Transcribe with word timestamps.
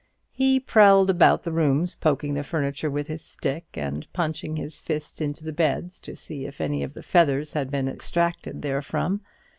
He 0.31 0.59
prowled 0.59 1.11
about 1.11 1.43
the 1.43 1.51
rooms, 1.51 1.93
poking 1.93 2.33
the 2.33 2.43
furniture 2.43 2.89
with 2.89 3.05
his 3.05 3.23
stick, 3.23 3.65
and 3.75 4.11
punching 4.13 4.55
his 4.55 4.81
fist 4.81 5.21
into 5.21 5.43
the 5.43 5.53
beds 5.53 5.99
to 5.99 6.15
see 6.15 6.47
if 6.47 6.59
any 6.59 6.81
of 6.81 6.95
the 6.95 7.03
feathers 7.03 7.53
had 7.53 7.69
been 7.69 7.87
extracted 7.87 8.63
therefrom. 8.63 9.21